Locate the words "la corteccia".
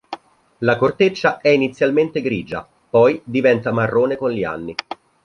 0.61-1.39